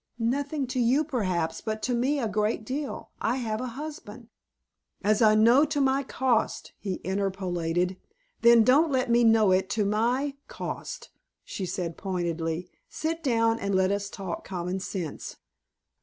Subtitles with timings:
[0.17, 3.11] "Nothing to you, perhaps, but to me a great deal.
[3.21, 4.29] I have a husband."
[5.03, 7.97] "As I know to my cost," he interpolated.
[8.41, 11.11] "Then don't let me know it to my cost,"
[11.43, 12.67] she said pointedly.
[12.89, 15.37] "Sit down and let us talk common sense."